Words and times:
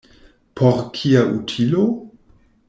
Por 0.59 0.79
kia 0.95 1.21
utilo? 1.35 1.85